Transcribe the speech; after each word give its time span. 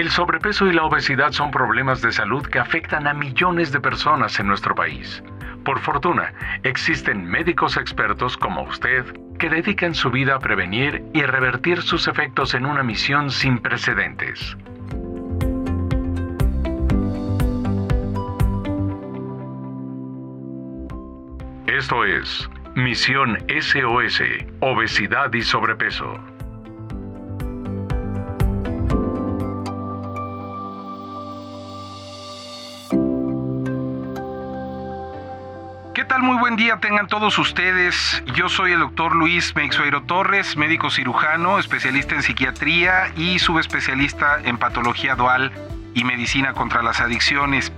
El 0.00 0.08
sobrepeso 0.08 0.66
y 0.66 0.72
la 0.72 0.84
obesidad 0.84 1.32
son 1.32 1.50
problemas 1.50 2.00
de 2.00 2.10
salud 2.10 2.46
que 2.46 2.58
afectan 2.58 3.06
a 3.06 3.12
millones 3.12 3.70
de 3.70 3.80
personas 3.80 4.40
en 4.40 4.46
nuestro 4.46 4.74
país. 4.74 5.22
Por 5.64 5.78
fortuna, 5.78 6.32
existen 6.62 7.24
médicos 7.24 7.76
expertos 7.76 8.36
como 8.36 8.62
usted 8.62 9.04
que 9.38 9.50
dedican 9.50 9.94
su 9.94 10.10
vida 10.10 10.36
a 10.36 10.38
prevenir 10.38 11.04
y 11.12 11.22
revertir 11.22 11.82
sus 11.82 12.08
efectos 12.08 12.54
en 12.54 12.66
una 12.66 12.82
misión 12.82 13.30
sin 13.30 13.58
precedentes. 13.58 14.56
Esto 21.80 22.04
es 22.04 22.46
Misión 22.74 23.38
SOS, 23.48 24.22
Obesidad 24.60 25.32
y 25.32 25.40
Sobrepeso. 25.40 26.12
¿Qué 35.94 36.04
tal? 36.04 36.22
Muy 36.22 36.36
buen 36.36 36.56
día 36.56 36.76
tengan 36.80 37.06
todos 37.06 37.38
ustedes. 37.38 38.22
Yo 38.34 38.50
soy 38.50 38.72
el 38.72 38.80
doctor 38.80 39.16
Luis 39.16 39.56
Meixueiro 39.56 40.02
Torres, 40.02 40.58
médico 40.58 40.90
cirujano, 40.90 41.58
especialista 41.58 42.14
en 42.14 42.22
psiquiatría 42.22 43.10
y 43.16 43.38
subespecialista 43.38 44.38
en 44.44 44.58
patología 44.58 45.14
dual 45.14 45.50
y 45.94 46.04
medicina 46.04 46.52
contra 46.52 46.82
las 46.82 47.00
adicciones. 47.00 47.72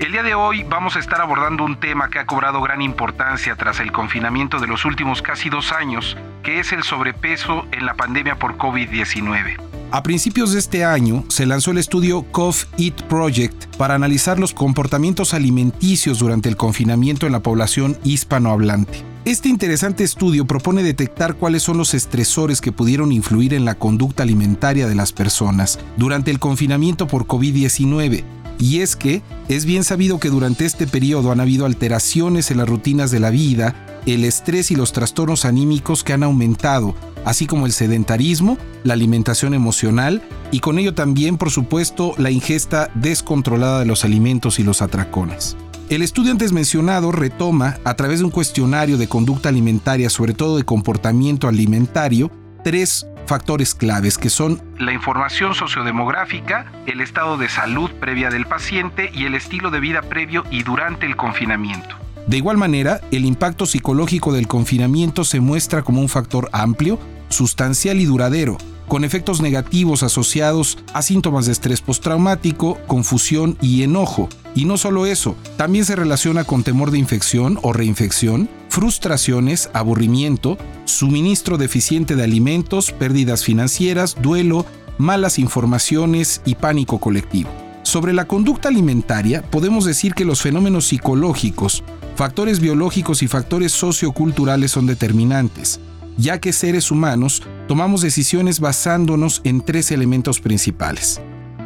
El 0.00 0.10
día 0.10 0.24
de 0.24 0.34
hoy 0.34 0.64
vamos 0.64 0.96
a 0.96 0.98
estar 0.98 1.20
abordando 1.20 1.64
un 1.64 1.78
tema 1.78 2.10
que 2.10 2.18
ha 2.18 2.26
cobrado 2.26 2.60
gran 2.60 2.82
importancia 2.82 3.54
tras 3.54 3.78
el 3.78 3.92
confinamiento 3.92 4.58
de 4.58 4.66
los 4.66 4.84
últimos 4.84 5.22
casi 5.22 5.50
dos 5.50 5.70
años, 5.70 6.16
que 6.42 6.58
es 6.58 6.72
el 6.72 6.82
sobrepeso 6.82 7.64
en 7.70 7.86
la 7.86 7.94
pandemia 7.94 8.36
por 8.36 8.58
COVID-19. 8.58 9.56
A 9.92 10.02
principios 10.02 10.52
de 10.52 10.58
este 10.58 10.84
año 10.84 11.24
se 11.28 11.46
lanzó 11.46 11.70
el 11.70 11.78
estudio 11.78 12.24
COF 12.32 12.64
Eat 12.76 13.02
Project 13.02 13.76
para 13.76 13.94
analizar 13.94 14.40
los 14.40 14.52
comportamientos 14.52 15.32
alimenticios 15.32 16.18
durante 16.18 16.48
el 16.48 16.56
confinamiento 16.56 17.26
en 17.26 17.32
la 17.32 17.40
población 17.40 17.96
hispanohablante. 18.02 19.04
Este 19.24 19.48
interesante 19.48 20.02
estudio 20.02 20.44
propone 20.44 20.82
detectar 20.82 21.34
cuáles 21.34 21.62
son 21.62 21.78
los 21.78 21.94
estresores 21.94 22.60
que 22.60 22.72
pudieron 22.72 23.12
influir 23.12 23.54
en 23.54 23.64
la 23.64 23.76
conducta 23.76 24.24
alimentaria 24.24 24.88
de 24.88 24.96
las 24.96 25.12
personas 25.12 25.78
durante 25.96 26.32
el 26.32 26.40
confinamiento 26.40 27.06
por 27.06 27.26
COVID-19. 27.26 28.24
Y 28.58 28.80
es 28.80 28.96
que 28.96 29.22
es 29.48 29.64
bien 29.64 29.84
sabido 29.84 30.18
que 30.18 30.30
durante 30.30 30.64
este 30.64 30.86
periodo 30.86 31.32
han 31.32 31.40
habido 31.40 31.66
alteraciones 31.66 32.50
en 32.50 32.58
las 32.58 32.68
rutinas 32.68 33.10
de 33.10 33.20
la 33.20 33.30
vida, 33.30 33.74
el 34.06 34.24
estrés 34.24 34.70
y 34.70 34.76
los 34.76 34.92
trastornos 34.92 35.44
anímicos 35.44 36.04
que 36.04 36.12
han 36.12 36.22
aumentado, 36.22 36.94
así 37.24 37.46
como 37.46 37.66
el 37.66 37.72
sedentarismo, 37.72 38.58
la 38.84 38.94
alimentación 38.94 39.54
emocional 39.54 40.22
y 40.50 40.60
con 40.60 40.78
ello 40.78 40.94
también, 40.94 41.36
por 41.38 41.50
supuesto, 41.50 42.14
la 42.18 42.30
ingesta 42.30 42.90
descontrolada 42.94 43.80
de 43.80 43.86
los 43.86 44.04
alimentos 44.04 44.58
y 44.58 44.62
los 44.62 44.82
atracones. 44.82 45.56
El 45.90 46.02
estudio 46.02 46.32
antes 46.32 46.52
mencionado 46.52 47.12
retoma, 47.12 47.78
a 47.84 47.94
través 47.94 48.20
de 48.20 48.24
un 48.24 48.30
cuestionario 48.30 48.96
de 48.96 49.06
conducta 49.06 49.50
alimentaria, 49.50 50.08
sobre 50.08 50.32
todo 50.32 50.56
de 50.56 50.64
comportamiento 50.64 51.46
alimentario, 51.46 52.30
tres 52.62 53.06
factores 53.26 53.74
claves 53.74 54.18
que 54.18 54.30
son 54.30 54.62
la 54.78 54.92
información 54.92 55.54
sociodemográfica, 55.54 56.72
el 56.86 57.00
estado 57.00 57.36
de 57.36 57.48
salud 57.48 57.90
previa 58.00 58.30
del 58.30 58.46
paciente 58.46 59.10
y 59.14 59.24
el 59.24 59.34
estilo 59.34 59.70
de 59.70 59.80
vida 59.80 60.02
previo 60.02 60.44
y 60.50 60.62
durante 60.62 61.06
el 61.06 61.16
confinamiento. 61.16 61.96
De 62.26 62.38
igual 62.38 62.56
manera, 62.56 63.00
el 63.10 63.24
impacto 63.24 63.66
psicológico 63.66 64.32
del 64.32 64.48
confinamiento 64.48 65.24
se 65.24 65.40
muestra 65.40 65.82
como 65.82 66.00
un 66.00 66.08
factor 66.08 66.48
amplio, 66.52 66.98
sustancial 67.28 68.00
y 68.00 68.06
duradero, 68.06 68.56
con 68.88 69.04
efectos 69.04 69.40
negativos 69.40 70.02
asociados 70.02 70.78
a 70.92 71.02
síntomas 71.02 71.46
de 71.46 71.52
estrés 71.52 71.80
postraumático, 71.80 72.78
confusión 72.86 73.58
y 73.60 73.82
enojo. 73.82 74.28
Y 74.54 74.64
no 74.64 74.76
solo 74.78 75.06
eso, 75.06 75.36
también 75.56 75.84
se 75.84 75.96
relaciona 75.96 76.44
con 76.44 76.62
temor 76.62 76.90
de 76.90 76.98
infección 76.98 77.58
o 77.62 77.72
reinfección, 77.72 78.48
frustraciones, 78.74 79.70
aburrimiento, 79.72 80.58
suministro 80.84 81.58
deficiente 81.58 82.16
de 82.16 82.24
alimentos, 82.24 82.90
pérdidas 82.90 83.44
financieras, 83.44 84.16
duelo, 84.20 84.66
malas 84.98 85.38
informaciones 85.38 86.42
y 86.44 86.56
pánico 86.56 86.98
colectivo. 86.98 87.50
Sobre 87.84 88.12
la 88.12 88.24
conducta 88.24 88.70
alimentaria, 88.70 89.42
podemos 89.42 89.84
decir 89.84 90.12
que 90.12 90.24
los 90.24 90.42
fenómenos 90.42 90.88
psicológicos, 90.88 91.84
factores 92.16 92.58
biológicos 92.58 93.22
y 93.22 93.28
factores 93.28 93.70
socioculturales 93.70 94.72
son 94.72 94.86
determinantes 94.86 95.78
ya 96.16 96.38
que 96.38 96.52
seres 96.52 96.90
humanos 96.90 97.42
tomamos 97.66 98.00
decisiones 98.00 98.60
basándonos 98.60 99.40
en 99.44 99.60
tres 99.60 99.90
elementos 99.90 100.40
principales. 100.40 101.20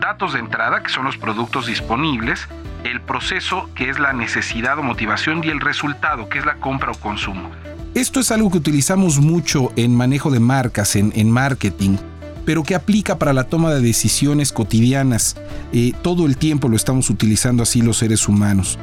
Datos 0.08 0.32
de 0.32 0.38
entrada, 0.38 0.82
que 0.82 0.88
son 0.88 1.04
los 1.04 1.18
productos 1.18 1.66
disponibles, 1.66 2.48
el 2.82 3.02
proceso, 3.02 3.68
que 3.74 3.90
es 3.90 3.98
la 3.98 4.14
necesidad 4.14 4.78
o 4.78 4.82
motivación, 4.82 5.44
y 5.44 5.48
el 5.48 5.60
resultado, 5.60 6.30
que 6.30 6.38
es 6.38 6.46
la 6.46 6.54
compra 6.54 6.92
o 6.92 6.94
consumo. 6.94 7.50
Esto 7.94 8.18
es 8.18 8.30
algo 8.30 8.50
que 8.50 8.56
utilizamos 8.56 9.18
mucho 9.18 9.70
en 9.76 9.94
manejo 9.94 10.30
de 10.30 10.40
marcas, 10.40 10.96
en, 10.96 11.30
marketing, 11.30 11.98
pero 12.46 12.62
que 12.62 12.74
aplica 12.74 13.18
para 13.18 13.34
la 13.34 13.44
toma 13.44 13.70
de 13.70 13.82
decisiones 13.82 14.50
cotidianas. 14.50 15.36
Eh, 15.74 15.92
todo 16.00 16.24
el 16.24 16.38
tiempo 16.38 16.70
lo 16.70 16.76
estamos 16.76 17.10
utilizando 17.10 17.62
así 17.62 17.82
los 17.82 17.98
seres 17.98 18.28
humanos. 18.28 18.78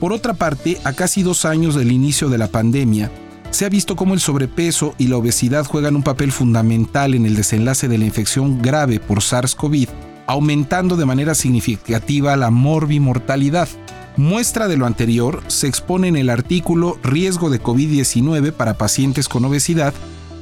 Por 0.00 0.12
otra 0.12 0.34
parte, 0.34 0.80
a 0.82 0.92
casi 0.92 1.22
dos 1.22 1.44
años 1.44 1.76
del 1.76 1.92
inicio 1.92 2.30
de 2.30 2.38
la 2.38 2.48
pandemia, 2.48 3.12
se 3.52 3.64
ha 3.64 3.68
visto 3.68 3.94
cómo 3.94 4.14
el 4.14 4.18
sobrepeso 4.18 4.96
y 4.98 5.06
la 5.06 5.18
obesidad 5.18 5.66
juegan 5.66 5.94
un 5.94 6.02
papel 6.02 6.32
fundamental 6.32 7.14
en 7.14 7.26
el 7.26 7.36
desenlace 7.36 7.86
de 7.86 7.98
la 7.98 8.06
infección 8.06 8.60
grave 8.60 8.98
por 8.98 9.20
SARS-CoV, 9.20 9.88
aumentando 10.26 10.96
de 10.96 11.06
manera 11.06 11.34
significativa 11.34 12.36
la 12.36 12.50
morbimortalidad. 12.50 13.68
Muestra 14.16 14.68
de 14.68 14.76
lo 14.76 14.86
anterior 14.86 15.42
se 15.48 15.66
expone 15.66 16.08
en 16.08 16.16
el 16.16 16.30
artículo 16.30 16.98
Riesgo 17.02 17.50
de 17.50 17.60
COVID-19 17.60 18.52
para 18.52 18.74
pacientes 18.74 19.28
con 19.28 19.44
obesidad, 19.44 19.92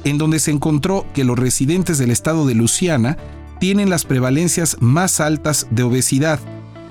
en 0.03 0.17
donde 0.17 0.39
se 0.39 0.51
encontró 0.51 1.05
que 1.13 1.23
los 1.23 1.39
residentes 1.39 1.97
del 1.97 2.11
estado 2.11 2.45
de 2.45 2.55
Luisiana 2.55 3.17
tienen 3.59 3.89
las 3.89 4.05
prevalencias 4.05 4.77
más 4.79 5.19
altas 5.19 5.67
de 5.71 5.83
obesidad, 5.83 6.39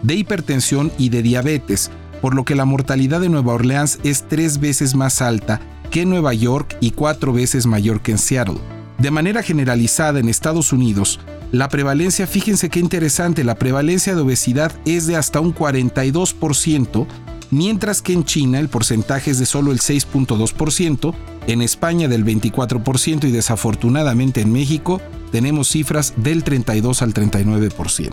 de 0.02 0.14
hipertensión 0.14 0.90
y 0.98 1.10
de 1.10 1.22
diabetes, 1.22 1.90
por 2.20 2.34
lo 2.34 2.44
que 2.44 2.54
la 2.54 2.64
mortalidad 2.64 3.20
de 3.20 3.28
Nueva 3.28 3.54
Orleans 3.54 3.98
es 4.04 4.26
tres 4.28 4.58
veces 4.58 4.94
más 4.94 5.22
alta 5.22 5.60
que 5.90 6.02
en 6.02 6.10
Nueva 6.10 6.32
York 6.32 6.76
y 6.80 6.92
cuatro 6.92 7.32
veces 7.32 7.66
mayor 7.66 8.00
que 8.00 8.12
en 8.12 8.18
Seattle. 8.18 8.58
De 8.98 9.10
manera 9.10 9.42
generalizada 9.42 10.20
en 10.20 10.28
Estados 10.28 10.72
Unidos, 10.72 11.20
la 11.52 11.68
prevalencia, 11.68 12.26
fíjense 12.26 12.70
qué 12.70 12.80
interesante, 12.80 13.44
la 13.44 13.56
prevalencia 13.56 14.14
de 14.14 14.22
obesidad 14.22 14.72
es 14.86 15.06
de 15.06 15.16
hasta 15.16 15.38
un 15.38 15.54
42%, 15.54 17.06
mientras 17.50 18.00
que 18.00 18.14
en 18.14 18.24
China 18.24 18.58
el 18.58 18.70
porcentaje 18.70 19.30
es 19.30 19.38
de 19.38 19.44
solo 19.44 19.70
el 19.70 19.78
6.2%, 19.78 21.14
en 21.46 21.60
España 21.62 22.08
del 22.08 22.24
24% 22.24 23.24
y 23.24 23.30
desafortunadamente 23.30 24.40
en 24.40 24.52
México 24.52 25.00
tenemos 25.30 25.68
cifras 25.68 26.14
del 26.16 26.42
32 26.42 27.02
al 27.02 27.12
39%. 27.12 28.12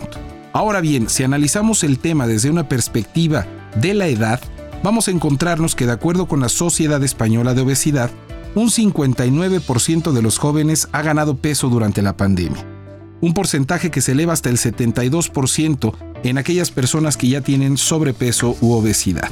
Ahora 0.52 0.80
bien, 0.80 1.08
si 1.08 1.22
analizamos 1.22 1.82
el 1.82 1.98
tema 1.98 2.26
desde 2.26 2.50
una 2.50 2.68
perspectiva 2.68 3.46
de 3.80 3.94
la 3.94 4.08
edad, 4.08 4.40
vamos 4.82 5.08
a 5.08 5.12
encontrarnos 5.12 5.74
que 5.74 5.86
de 5.86 5.92
acuerdo 5.92 6.26
con 6.26 6.40
la 6.40 6.48
Sociedad 6.48 7.02
Española 7.02 7.54
de 7.54 7.62
Obesidad, 7.62 8.10
un 8.54 8.68
59% 8.68 10.12
de 10.12 10.22
los 10.22 10.38
jóvenes 10.38 10.88
ha 10.92 11.02
ganado 11.02 11.36
peso 11.36 11.68
durante 11.68 12.02
la 12.02 12.16
pandemia, 12.16 12.66
un 13.20 13.34
porcentaje 13.34 13.90
que 13.90 14.00
se 14.00 14.12
eleva 14.12 14.32
hasta 14.32 14.48
el 14.48 14.56
72% 14.56 15.94
en 16.22 16.38
aquellas 16.38 16.70
personas 16.70 17.16
que 17.16 17.28
ya 17.28 17.40
tienen 17.40 17.76
sobrepeso 17.76 18.56
u 18.60 18.72
obesidad. 18.72 19.30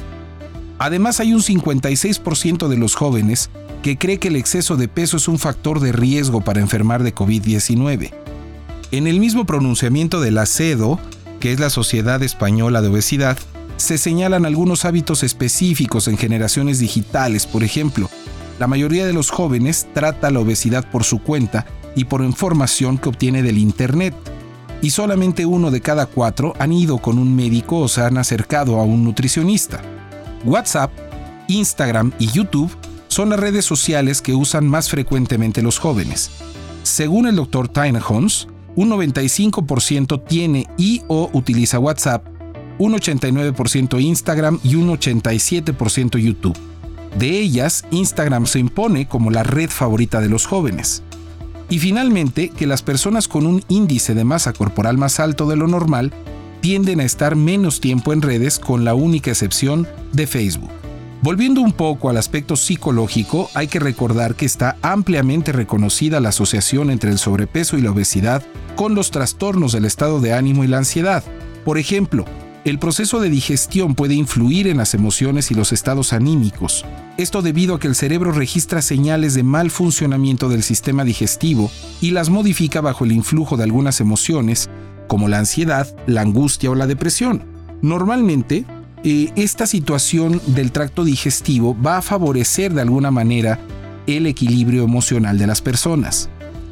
Además 0.78 1.21
hay 1.21 1.34
un 1.34 1.43
56% 1.43 2.68
de 2.68 2.77
los 2.77 2.95
jóvenes 2.95 3.51
que 3.83 3.98
cree 3.98 4.18
que 4.18 4.28
el 4.28 4.36
exceso 4.36 4.77
de 4.77 4.89
peso 4.89 5.16
es 5.16 5.28
un 5.28 5.39
factor 5.39 5.80
de 5.80 5.92
riesgo 5.92 6.41
para 6.41 6.60
enfermar 6.60 7.03
de 7.03 7.15
COVID-19. 7.15 8.12
En 8.91 9.07
el 9.07 9.21
mismo 9.21 9.45
pronunciamiento 9.45 10.21
de 10.21 10.30
la 10.30 10.47
CEDO, 10.47 10.98
que 11.41 11.53
es 11.53 11.60
la 11.60 11.71
Sociedad 11.71 12.22
Española 12.22 12.80
de 12.80 12.89
Obesidad, 12.89 13.39
se 13.77 13.98
señalan 13.98 14.45
algunos 14.45 14.84
hábitos 14.84 15.22
específicos 15.22 16.09
en 16.09 16.16
generaciones 16.16 16.78
digitales, 16.78 17.47
por 17.47 17.62
ejemplo, 17.62 18.09
la 18.59 18.66
mayoría 18.66 19.07
de 19.07 19.12
los 19.12 19.30
jóvenes 19.30 19.86
trata 19.95 20.33
la 20.33 20.41
obesidad 20.41 20.91
por 20.91 21.04
su 21.04 21.22
cuenta 21.22 21.65
y 21.98 22.04
por 22.04 22.22
información 22.22 22.97
que 22.98 23.09
obtiene 23.09 23.42
del 23.42 23.59
Internet, 23.59 24.15
y 24.80 24.91
solamente 24.91 25.45
uno 25.45 25.71
de 25.71 25.80
cada 25.80 26.06
cuatro 26.06 26.54
han 26.59 26.72
ido 26.72 26.98
con 26.98 27.18
un 27.18 27.34
médico 27.34 27.80
o 27.80 27.89
se 27.89 28.00
han 28.00 28.16
acercado 28.16 28.78
a 28.78 28.84
un 28.84 29.04
nutricionista. 29.04 29.83
WhatsApp, 30.45 30.92
Instagram 31.48 32.12
y 32.18 32.28
YouTube 32.28 32.71
son 33.09 33.30
las 33.30 33.41
redes 33.41 33.65
sociales 33.65 34.22
que 34.22 34.34
usan 34.34 34.68
más 34.68 34.89
frecuentemente 34.89 35.62
los 35.62 35.78
jóvenes. 35.78 36.30
Según 36.84 37.27
el 37.27 37.36
Dr. 37.36 37.68
Tyne 37.68 38.00
Holmes, 38.06 38.47
un 38.77 38.91
95% 38.91 40.22
tiene 40.27 40.66
y 40.78 41.03
o 41.09 41.28
utiliza 41.33 41.78
WhatsApp 41.78 42.24
un 42.78 42.92
89% 42.92 44.00
Instagram 44.00 44.60
y 44.62 44.77
un 44.77 44.89
87% 44.89 46.18
YouTube. 46.18 46.56
De 47.18 47.39
ellas, 47.39 47.84
Instagram 47.91 48.47
se 48.47 48.60
impone 48.60 49.09
como 49.09 49.30
la 49.30 49.42
red 49.42 49.68
favorita 49.68 50.21
de 50.21 50.28
los 50.28 50.47
jóvenes. 50.47 51.03
Y 51.70 51.78
finalmente, 51.78 52.48
que 52.48 52.66
las 52.66 52.82
personas 52.82 53.28
con 53.28 53.47
un 53.47 53.62
índice 53.68 54.15
de 54.15 54.24
masa 54.24 54.53
corporal 54.53 54.97
más 54.97 55.20
alto 55.20 55.47
de 55.47 55.56
lo 55.56 55.66
normal 55.66 56.12
tienden 56.60 57.00
a 57.00 57.04
estar 57.04 57.36
menos 57.36 57.80
tiempo 57.80 58.12
en 58.12 58.22
redes 58.22 58.59
con 58.59 58.84
la 58.84 58.94
única 58.94 59.30
excepción 59.30 59.86
de 60.12 60.26
Facebook. 60.26 60.70
Volviendo 61.20 61.60
un 61.60 61.72
poco 61.72 62.10
al 62.10 62.16
aspecto 62.16 62.54
psicológico, 62.56 63.50
hay 63.54 63.66
que 63.66 63.80
recordar 63.80 64.36
que 64.36 64.47
está 64.47 64.76
ampliamente 64.82 65.50
reconocida 65.50 66.20
la 66.20 66.28
asociación 66.28 66.91
entre 66.91 67.10
el 67.10 67.18
sobrepeso 67.18 67.76
y 67.76 67.82
la 67.82 67.91
obesidad 67.91 68.44
con 68.76 68.94
los 68.94 69.10
trastornos 69.10 69.72
del 69.72 69.84
estado 69.84 70.21
de 70.21 70.32
ánimo 70.32 70.62
y 70.62 70.68
la 70.68 70.78
ansiedad. 70.78 71.24
Por 71.64 71.76
ejemplo, 71.76 72.24
el 72.68 72.78
proceso 72.78 73.20
de 73.20 73.30
digestión 73.30 73.94
puede 73.94 74.15
influir 74.15 74.66
en 74.66 74.76
las 74.76 74.92
emociones 74.92 75.50
y 75.50 75.54
los 75.54 75.72
estados 75.72 76.12
anímicos. 76.12 76.84
Esto 77.16 77.41
debido 77.41 77.74
a 77.74 77.80
que 77.80 77.88
el 77.88 77.94
cerebro 77.94 78.30
registra 78.32 78.82
señales 78.82 79.34
de 79.34 79.42
mal 79.42 79.70
funcionamiento 79.70 80.48
del 80.48 80.62
sistema 80.62 81.04
digestivo 81.04 81.70
y 82.00 82.10
las 82.10 82.28
modifica 82.28 82.80
bajo 82.80 83.04
el 83.04 83.12
influjo 83.12 83.56
de 83.56 83.65
algunas 83.65 84.00
emociones, 84.00 84.68
como 85.06 85.28
la 85.28 85.38
ansiedad, 85.38 85.88
la 86.06 86.20
angustia 86.20 86.70
o 86.70 86.74
la 86.74 86.86
depresión. 86.86 87.42
Normalmente, 87.80 88.66
eh, 89.03 89.32
esta 89.36 89.66
situación 89.66 90.41
del 90.48 90.71
tracto 90.71 91.04
digestivo 91.04 91.76
va 91.80 91.98
a 91.98 92.03
favorecer 92.03 92.74
de 92.74 92.82
alguna 92.82 93.10
manera 93.10 93.59
el 94.06 94.26
equilibrio 94.26 94.84
emocional 94.84 95.38
de 95.38 95.47
las 95.47 95.62
personas. 95.62 96.28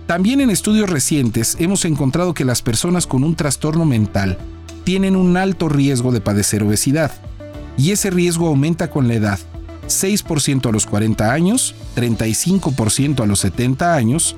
También 0.07 0.41
en 0.41 0.51
estudios 0.51 0.91
recientes 0.91 1.57
hemos 1.59 1.85
encontrado 1.85 2.35
que 2.35 2.45
las 2.45 2.61
personas 2.61 3.07
con 3.07 3.25
un 3.25 3.35
trastorno 3.35 3.85
mental 3.85 4.39
tienen 4.87 5.17
un 5.17 5.37
alto 5.37 5.69
riesgo 5.69 6.13
de 6.13 6.21
padecer 6.21 6.63
obesidad, 6.63 7.11
y 7.77 7.91
ese 7.91 8.09
riesgo 8.09 8.47
aumenta 8.47 8.89
con 8.89 9.09
la 9.09 9.15
edad, 9.15 9.41
6% 9.89 10.69
a 10.69 10.73
los 10.73 10.87
40 10.87 11.33
años, 11.33 11.75
35% 11.97 13.21
a 13.21 13.27
los 13.27 13.41
70 13.41 13.97
años, 13.97 14.37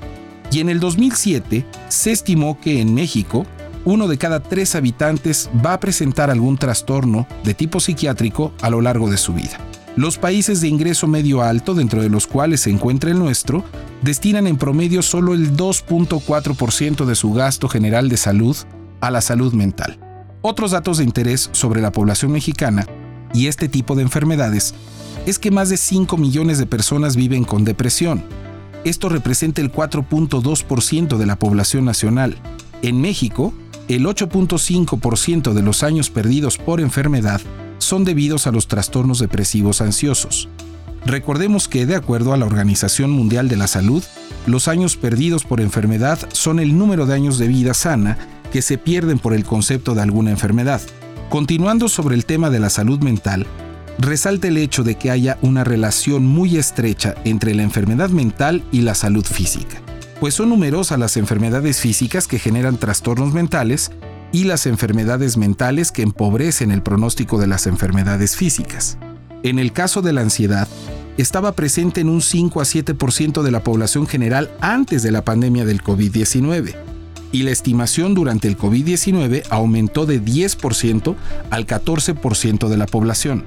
y 0.50 0.61
en 0.61 0.71
el 0.71 0.81
2007 0.81 1.67
se 1.91 2.12
estimó 2.12 2.59
que 2.59 2.81
en 2.81 2.95
México 2.95 3.45
uno 3.85 4.09
de 4.09 4.17
cada 4.17 4.43
tres 4.43 4.75
habitantes 4.75 5.50
va 5.65 5.75
a 5.75 5.81
presentar 5.81 6.31
algún 6.31 6.56
trastorno 6.56 7.27
de 7.45 7.53
tipo 7.53 7.79
psiquiátrico 7.79 8.55
a 8.62 8.71
lo 8.71 8.81
largo 8.81 9.11
de 9.11 9.19
su 9.19 9.35
vida. 9.35 9.59
Los 9.97 10.17
países 10.17 10.62
de 10.62 10.69
ingreso 10.69 11.06
medio 11.06 11.43
alto, 11.43 11.75
dentro 11.75 12.00
de 12.00 12.09
los 12.09 12.27
cuales 12.27 12.62
se 12.62 12.71
encuentra 12.71 13.11
el 13.11 13.19
nuestro, 13.19 13.65
destinan 14.00 14.47
en 14.47 14.56
promedio 14.56 15.03
solo 15.03 15.35
el 15.35 15.55
2.4% 15.59 17.05
de 17.05 17.15
su 17.15 17.35
gasto 17.35 17.69
general 17.69 18.09
de 18.09 18.17
salud 18.17 18.56
a 19.03 19.11
la 19.11 19.21
salud 19.21 19.53
mental. 19.53 20.07
Otros 20.40 20.70
datos 20.70 20.99
de 20.99 21.05
interés 21.05 21.50
sobre 21.52 21.81
la 21.81 21.90
población 21.90 22.31
mexicana 22.31 22.87
y 23.35 23.49
este 23.49 23.69
tipo 23.69 23.96
de 23.96 24.02
enfermedades 24.02 24.73
es 25.26 25.38
que 25.38 25.50
más 25.50 25.69
de 25.69 25.76
5 25.76 26.17
millones 26.17 26.58
de 26.58 26.67
personas 26.67 27.17
viven 27.17 27.44
con 27.44 27.64
depresión. 27.64 28.23
Esto 28.85 29.08
representa 29.08 29.61
el 29.61 29.73
4.2% 29.73 31.17
de 31.17 31.26
la 31.26 31.37
población 31.37 31.85
nacional. 31.85 32.37
En 32.82 33.00
México, 33.00 33.52
el 33.88 34.06
8.5% 34.06 35.52
de 35.52 35.62
los 35.62 35.82
años 35.82 36.08
perdidos 36.08 36.56
por 36.56 36.81
enfermedad 36.81 37.40
son 37.79 38.05
debidos 38.05 38.46
a 38.46 38.52
los 38.52 38.69
trastornos 38.69 39.19
depresivos 39.19 39.81
ansiosos. 39.81 40.49
Recordemos 41.05 41.69
que, 41.69 41.85
de 41.85 41.96
acuerdo 41.96 42.32
a 42.32 42.37
la 42.37 42.46
Organización 42.46 43.11
Mundial 43.11 43.49
de 43.49 43.56
la 43.56 43.67
Salud, 43.67 44.05
los 44.46 44.69
años 44.69 44.96
perdidos 44.96 45.44
por 45.44 45.61
enfermedad 45.61 46.19
son 46.32 46.61
el 46.61 46.79
número 46.79 47.06
de 47.06 47.14
años 47.14 47.38
de 47.38 47.49
vida 47.49 47.75
sana 47.75 48.19
que 48.50 48.62
se 48.62 48.79
pierden 48.79 49.19
por 49.19 49.35
el 49.35 49.45
concepto 49.45 49.95
de 49.95 50.03
alguna 50.03 50.31
enfermedad. 50.31 50.81
Continuando 51.29 51.89
sobre 51.89 52.15
el 52.15 52.25
tema 52.25 52.50
de 52.50 52.61
la 52.61 52.71
salud 52.71 53.00
mental, 53.00 53.47
resalta 53.99 54.49
el 54.49 54.56
hecho 54.56 54.85
de 54.85 54.97
que 54.97 55.11
haya 55.11 55.39
una 55.43 55.65
relación 55.65 56.27
muy 56.27 56.56
estrecha 56.56 57.15
entre 57.25 57.55
la 57.55 57.62
enfermedad 57.62 58.11
mental 58.11 58.62
y 58.73 58.81
la 58.83 58.95
salud 58.95 59.25
física 59.25 59.83
pues 60.21 60.35
son 60.35 60.49
numerosas 60.49 60.99
las 60.99 61.17
enfermedades 61.17 61.81
físicas 61.81 62.27
que 62.27 62.39
generan 62.39 62.77
trastornos 62.77 63.33
mentales 63.33 63.91
y 64.33 64.45
las 64.45 64.67
enfermedades 64.67 65.37
mentales 65.37 65.93
que 65.93 66.03
empobrecen 66.03 66.71
el 66.71 66.83
pronóstico 66.83 67.39
de 67.39 67.47
las 67.47 67.67
enfermedades 67.67 68.37
físicas. 68.37 68.99
En 69.43 69.59
el 69.59 69.73
caso 69.73 70.03
de 70.03 70.12
la 70.12 70.23
ansiedad, 70.23 70.69
estaba 71.17 71.53
presente 71.53 72.00
en 72.00 72.09
un 72.09 72.21
5 72.21 72.61
a 72.61 72.65
7% 72.65 73.43
de 73.43 73.50
la 73.50 73.62
población 73.62 74.06
general 74.06 74.50
antes 74.61 75.03
de 75.03 75.12
la 75.12 75.25
pandemia 75.25 75.65
del 75.65 75.83
COVID-19, 75.83 76.75
y 77.32 77.42
la 77.42 77.50
estimación 77.50 78.14
durante 78.14 78.48
el 78.48 78.56
COVID-19 78.56 79.44
aumentó 79.50 80.06
de 80.06 80.22
10% 80.22 81.14
al 81.50 81.66
14% 81.66 82.69
de 82.69 82.76
la 82.76 82.86
población. 82.86 83.44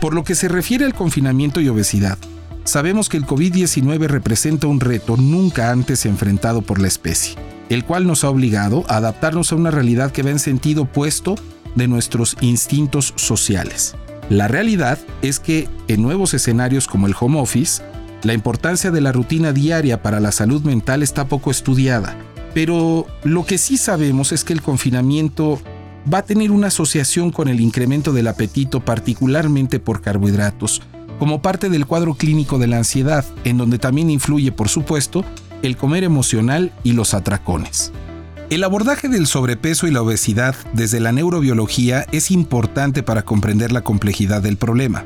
Por 0.00 0.14
lo 0.14 0.24
que 0.24 0.34
se 0.34 0.48
refiere 0.48 0.84
al 0.84 0.94
confinamiento 0.94 1.60
y 1.60 1.68
obesidad, 1.68 2.18
Sabemos 2.64 3.08
que 3.08 3.16
el 3.16 3.26
COVID-19 3.26 4.06
representa 4.06 4.66
un 4.66 4.80
reto 4.80 5.16
nunca 5.16 5.70
antes 5.70 6.06
enfrentado 6.06 6.62
por 6.62 6.80
la 6.80 6.88
especie, 6.88 7.34
el 7.68 7.84
cual 7.84 8.06
nos 8.06 8.22
ha 8.22 8.30
obligado 8.30 8.84
a 8.88 8.98
adaptarnos 8.98 9.50
a 9.50 9.56
una 9.56 9.70
realidad 9.70 10.12
que 10.12 10.22
va 10.22 10.30
en 10.30 10.38
sentido 10.38 10.82
opuesto 10.82 11.36
de 11.74 11.88
nuestros 11.88 12.36
instintos 12.40 13.14
sociales. 13.16 13.96
La 14.28 14.46
realidad 14.46 14.98
es 15.22 15.40
que 15.40 15.68
en 15.88 16.02
nuevos 16.02 16.34
escenarios 16.34 16.86
como 16.86 17.06
el 17.06 17.14
home 17.18 17.40
office, 17.40 17.82
la 18.22 18.34
importancia 18.34 18.90
de 18.90 19.00
la 19.00 19.12
rutina 19.12 19.52
diaria 19.52 20.02
para 20.02 20.20
la 20.20 20.30
salud 20.30 20.62
mental 20.62 21.02
está 21.02 21.26
poco 21.26 21.50
estudiada, 21.50 22.16
pero 22.54 23.06
lo 23.24 23.44
que 23.44 23.58
sí 23.58 23.76
sabemos 23.76 24.32
es 24.32 24.44
que 24.44 24.52
el 24.52 24.62
confinamiento 24.62 25.60
va 26.12 26.18
a 26.18 26.24
tener 26.24 26.50
una 26.50 26.68
asociación 26.68 27.30
con 27.30 27.48
el 27.48 27.60
incremento 27.60 28.12
del 28.12 28.28
apetito, 28.28 28.80
particularmente 28.80 29.78
por 29.78 30.00
carbohidratos, 30.00 30.82
como 31.18 31.42
parte 31.42 31.68
del 31.68 31.86
cuadro 31.86 32.14
clínico 32.14 32.58
de 32.58 32.66
la 32.66 32.78
ansiedad, 32.78 33.24
en 33.44 33.58
donde 33.58 33.78
también 33.78 34.10
influye, 34.10 34.52
por 34.52 34.68
supuesto, 34.68 35.24
el 35.62 35.76
comer 35.76 36.04
emocional 36.04 36.72
y 36.82 36.92
los 36.92 37.12
atracones. 37.12 37.92
El 38.48 38.64
abordaje 38.64 39.08
del 39.08 39.26
sobrepeso 39.26 39.86
y 39.86 39.92
la 39.92 40.02
obesidad 40.02 40.56
desde 40.72 40.98
la 40.98 41.12
neurobiología 41.12 42.06
es 42.10 42.30
importante 42.30 43.02
para 43.02 43.22
comprender 43.22 43.70
la 43.70 43.82
complejidad 43.82 44.42
del 44.42 44.56
problema. 44.56 45.04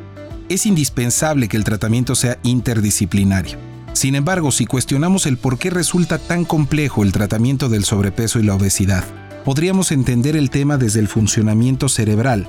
Es 0.48 0.64
indispensable 0.64 1.48
que 1.48 1.56
el 1.56 1.64
tratamiento 1.64 2.14
sea 2.14 2.38
interdisciplinario. 2.42 3.73
Sin 3.94 4.16
embargo, 4.16 4.50
si 4.50 4.66
cuestionamos 4.66 5.24
el 5.24 5.38
por 5.38 5.56
qué 5.56 5.70
resulta 5.70 6.18
tan 6.18 6.44
complejo 6.44 7.04
el 7.04 7.12
tratamiento 7.12 7.68
del 7.68 7.84
sobrepeso 7.84 8.40
y 8.40 8.42
la 8.42 8.56
obesidad, 8.56 9.04
podríamos 9.44 9.92
entender 9.92 10.36
el 10.36 10.50
tema 10.50 10.76
desde 10.78 10.98
el 10.98 11.06
funcionamiento 11.06 11.88
cerebral, 11.88 12.48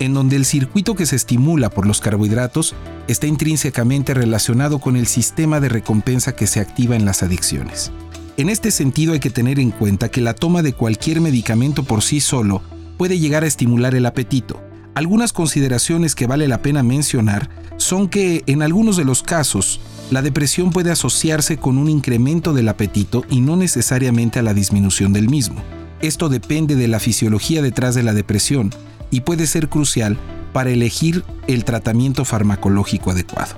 en 0.00 0.12
donde 0.12 0.36
el 0.36 0.44
circuito 0.44 0.94
que 0.94 1.06
se 1.06 1.16
estimula 1.16 1.70
por 1.70 1.86
los 1.86 2.02
carbohidratos 2.02 2.74
está 3.08 3.26
intrínsecamente 3.26 4.12
relacionado 4.12 4.80
con 4.80 4.96
el 4.96 5.06
sistema 5.06 5.60
de 5.60 5.70
recompensa 5.70 6.36
que 6.36 6.46
se 6.46 6.60
activa 6.60 6.94
en 6.94 7.06
las 7.06 7.22
adicciones. 7.22 7.90
En 8.36 8.50
este 8.50 8.70
sentido 8.70 9.14
hay 9.14 9.20
que 9.20 9.30
tener 9.30 9.58
en 9.58 9.70
cuenta 9.70 10.10
que 10.10 10.20
la 10.20 10.34
toma 10.34 10.62
de 10.62 10.74
cualquier 10.74 11.22
medicamento 11.22 11.84
por 11.84 12.02
sí 12.02 12.20
solo 12.20 12.62
puede 12.98 13.18
llegar 13.18 13.44
a 13.44 13.46
estimular 13.46 13.94
el 13.94 14.04
apetito. 14.04 14.60
Algunas 14.94 15.32
consideraciones 15.32 16.14
que 16.14 16.26
vale 16.26 16.48
la 16.48 16.60
pena 16.60 16.82
mencionar 16.82 17.48
son 17.78 18.08
que 18.08 18.42
en 18.46 18.60
algunos 18.60 18.98
de 18.98 19.04
los 19.04 19.22
casos 19.22 19.80
la 20.10 20.20
depresión 20.20 20.70
puede 20.70 20.90
asociarse 20.90 21.56
con 21.56 21.78
un 21.78 21.88
incremento 21.88 22.52
del 22.52 22.68
apetito 22.68 23.24
y 23.30 23.40
no 23.40 23.56
necesariamente 23.56 24.38
a 24.38 24.42
la 24.42 24.52
disminución 24.52 25.14
del 25.14 25.30
mismo. 25.30 25.62
Esto 26.02 26.28
depende 26.28 26.74
de 26.74 26.88
la 26.88 27.00
fisiología 27.00 27.62
detrás 27.62 27.94
de 27.94 28.02
la 28.02 28.12
depresión 28.12 28.70
y 29.10 29.20
puede 29.20 29.46
ser 29.46 29.70
crucial 29.70 30.18
para 30.52 30.70
elegir 30.70 31.24
el 31.46 31.64
tratamiento 31.64 32.26
farmacológico 32.26 33.12
adecuado. 33.12 33.54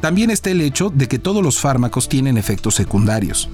También 0.00 0.30
está 0.30 0.50
el 0.50 0.60
hecho 0.60 0.90
de 0.94 1.08
que 1.08 1.18
todos 1.18 1.42
los 1.42 1.58
fármacos 1.58 2.08
tienen 2.08 2.38
efectos 2.38 2.76
secundarios, 2.76 3.48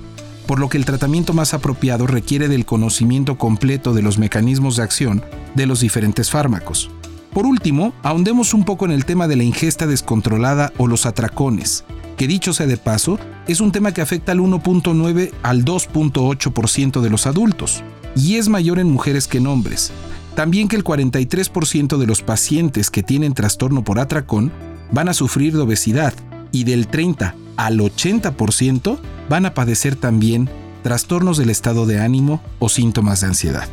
por 0.47 0.59
lo 0.59 0.69
que 0.69 0.76
el 0.76 0.85
tratamiento 0.85 1.33
más 1.33 1.54
apropiado 1.54 2.07
requiere 2.07 2.49
del 2.49 2.66
conocimiento 2.66 3.38
completo 3.38 3.95
de 3.95 4.02
los 4.02 4.19
mecanismos 4.19 4.76
de 4.76 4.83
acción 4.83 5.25
de 5.54 5.66
los 5.66 5.81
diferentes 5.81 6.31
fármacos. 6.31 6.90
Por 7.34 7.46
último, 7.46 7.92
ahondemos 8.04 8.54
un 8.54 8.64
poco 8.64 8.84
en 8.84 8.92
el 8.92 9.04
tema 9.04 9.26
de 9.26 9.34
la 9.34 9.42
ingesta 9.42 9.88
descontrolada 9.88 10.72
o 10.78 10.86
los 10.86 11.04
atracones, 11.04 11.84
que 12.16 12.28
dicho 12.28 12.52
sea 12.52 12.68
de 12.68 12.76
paso, 12.76 13.18
es 13.48 13.60
un 13.60 13.72
tema 13.72 13.92
que 13.92 14.00
afecta 14.00 14.30
al 14.30 14.38
1.9 14.38 15.32
al 15.42 15.64
2.8% 15.64 17.00
de 17.00 17.10
los 17.10 17.26
adultos, 17.26 17.82
y 18.14 18.36
es 18.36 18.48
mayor 18.48 18.78
en 18.78 18.88
mujeres 18.88 19.26
que 19.26 19.38
en 19.38 19.48
hombres, 19.48 19.90
también 20.36 20.68
que 20.68 20.76
el 20.76 20.84
43% 20.84 21.96
de 21.98 22.06
los 22.06 22.22
pacientes 22.22 22.88
que 22.88 23.02
tienen 23.02 23.34
trastorno 23.34 23.82
por 23.82 23.98
atracón 23.98 24.52
van 24.92 25.08
a 25.08 25.14
sufrir 25.14 25.54
de 25.54 25.62
obesidad 25.62 26.14
y 26.52 26.62
del 26.62 26.86
30 26.86 27.34
al 27.56 27.80
80% 27.80 28.96
van 29.28 29.46
a 29.46 29.54
padecer 29.54 29.96
también 29.96 30.48
trastornos 30.84 31.36
del 31.36 31.50
estado 31.50 31.84
de 31.86 31.98
ánimo 31.98 32.40
o 32.60 32.68
síntomas 32.68 33.22
de 33.22 33.26
ansiedad. 33.26 33.68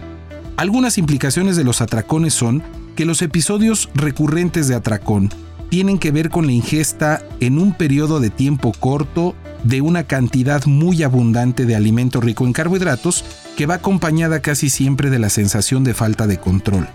Algunas 0.57 0.97
implicaciones 0.97 1.57
de 1.57 1.63
los 1.63 1.81
atracones 1.81 2.33
son 2.33 2.63
que 2.95 3.05
los 3.05 3.21
episodios 3.21 3.89
recurrentes 3.93 4.67
de 4.67 4.75
atracón 4.75 5.29
tienen 5.69 5.99
que 5.99 6.11
ver 6.11 6.29
con 6.29 6.45
la 6.45 6.51
ingesta 6.51 7.21
en 7.39 7.57
un 7.57 7.73
periodo 7.73 8.19
de 8.19 8.29
tiempo 8.29 8.73
corto 8.73 9.35
de 9.63 9.81
una 9.81 10.03
cantidad 10.03 10.65
muy 10.65 11.03
abundante 11.03 11.65
de 11.65 11.75
alimento 11.75 12.19
rico 12.19 12.45
en 12.45 12.53
carbohidratos 12.53 13.23
que 13.55 13.65
va 13.65 13.75
acompañada 13.75 14.41
casi 14.41 14.69
siempre 14.69 15.09
de 15.09 15.19
la 15.19 15.29
sensación 15.29 15.83
de 15.83 15.93
falta 15.93 16.27
de 16.27 16.39
control. 16.39 16.87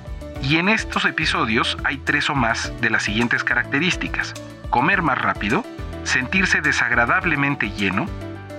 Y 0.43 0.57
en 0.57 0.69
estos 0.69 1.05
episodios 1.05 1.77
hay 1.85 1.99
tres 1.99 2.29
o 2.29 2.35
más 2.35 2.73
de 2.81 2.91
las 2.91 3.05
siguientes 3.05 3.45
características. 3.45 4.35
Comer 4.71 5.03
más 5.03 5.19
rápido, 5.19 5.65
sentirse 6.05 6.61
desagradablemente 6.61 7.71
lleno, 7.71 8.07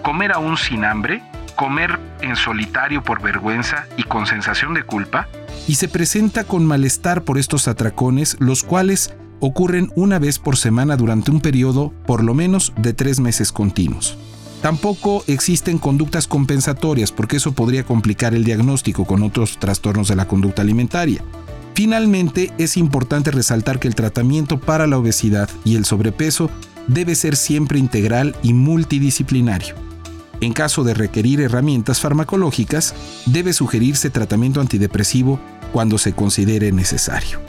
comer 0.03 0.31
aún 0.31 0.57
sin 0.57 0.85
hambre, 0.85 1.21
comer 1.55 1.99
en 2.21 2.35
solitario 2.35 3.03
por 3.03 3.21
vergüenza 3.21 3.85
y 3.97 4.03
con 4.03 4.25
sensación 4.25 4.73
de 4.73 4.83
culpa. 4.83 5.27
Y 5.67 5.75
se 5.75 5.87
presenta 5.87 6.43
con 6.43 6.65
malestar 6.65 7.23
por 7.23 7.37
estos 7.37 7.67
atracones, 7.67 8.37
los 8.39 8.63
cuales 8.63 9.13
ocurren 9.39 9.91
una 9.95 10.19
vez 10.19 10.39
por 10.39 10.57
semana 10.57 10.97
durante 10.97 11.31
un 11.31 11.41
periodo 11.41 11.93
por 12.05 12.23
lo 12.23 12.33
menos 12.33 12.73
de 12.77 12.93
tres 12.93 13.19
meses 13.19 13.51
continuos. 13.51 14.17
Tampoco 14.61 15.23
existen 15.27 15.77
conductas 15.77 16.27
compensatorias 16.27 17.11
porque 17.11 17.37
eso 17.37 17.51
podría 17.51 17.83
complicar 17.83 18.33
el 18.33 18.43
diagnóstico 18.43 19.05
con 19.05 19.23
otros 19.23 19.59
trastornos 19.59 20.07
de 20.07 20.15
la 20.15 20.27
conducta 20.27 20.63
alimentaria. 20.63 21.23
Finalmente, 21.75 22.51
es 22.57 22.75
importante 22.75 23.29
resaltar 23.29 23.79
que 23.79 23.87
el 23.87 23.93
tratamiento 23.93 24.59
para 24.59 24.87
la 24.87 24.97
obesidad 24.97 25.47
y 25.63 25.75
el 25.75 25.85
sobrepeso 25.85 26.49
debe 26.87 27.13
ser 27.13 27.35
siempre 27.35 27.77
integral 27.77 28.35
y 28.41 28.53
multidisciplinario. 28.53 29.86
En 30.41 30.53
caso 30.53 30.83
de 30.83 30.93
requerir 30.93 31.41
herramientas 31.41 31.99
farmacológicas, 31.99 32.93
debe 33.25 33.53
sugerirse 33.53 34.09
tratamiento 34.09 34.61
antidepresivo 34.61 35.39
cuando 35.71 35.97
se 35.97 36.13
considere 36.13 36.71
necesario. 36.71 37.39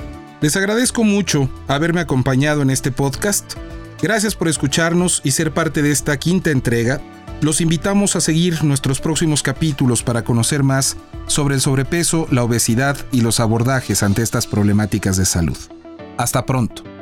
Les 0.40 0.56
agradezco 0.56 1.04
mucho 1.04 1.50
haberme 1.66 2.00
acompañado 2.00 2.62
en 2.62 2.70
este 2.70 2.92
podcast. 2.92 3.54
Gracias 4.00 4.34
por 4.36 4.48
escucharnos 4.48 5.20
y 5.24 5.32
ser 5.32 5.52
parte 5.52 5.82
de 5.82 5.90
esta 5.90 6.16
quinta 6.16 6.50
entrega. 6.50 7.00
Los 7.40 7.60
invitamos 7.60 8.16
a 8.16 8.20
seguir 8.20 8.64
nuestros 8.64 9.00
próximos 9.00 9.42
capítulos 9.42 10.02
para 10.02 10.22
conocer 10.22 10.62
más 10.62 10.96
sobre 11.26 11.56
el 11.56 11.60
sobrepeso, 11.60 12.26
la 12.30 12.44
obesidad 12.44 12.96
y 13.12 13.20
los 13.20 13.40
abordajes 13.40 14.02
ante 14.02 14.22
estas 14.22 14.46
problemáticas 14.46 15.16
de 15.16 15.26
salud. 15.26 15.58
Hasta 16.16 16.46
pronto. 16.46 16.97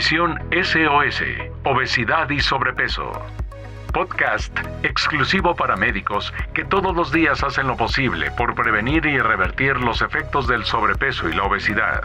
SOS, 0.00 1.22
Obesidad 1.64 2.30
y 2.30 2.40
Sobrepeso 2.40 3.12
podcast 3.92 4.56
exclusivo 4.82 5.54
para 5.54 5.76
médicos 5.76 6.32
que 6.54 6.64
todos 6.64 6.94
los 6.94 7.12
días 7.12 7.42
hacen 7.42 7.66
lo 7.66 7.76
posible 7.76 8.30
por 8.30 8.54
prevenir 8.54 9.04
y 9.04 9.18
revertir 9.18 9.76
los 9.76 10.00
efectos 10.00 10.46
del 10.46 10.64
sobrepeso 10.64 11.28
y 11.28 11.34
la 11.34 11.42
obesidad. 11.42 12.04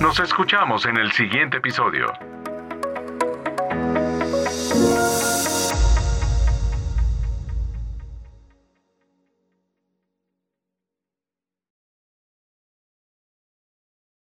Nos 0.00 0.20
escuchamos 0.20 0.84
en 0.84 0.96
el 0.96 1.12
siguiente 1.12 1.58
episodio. 1.58 2.12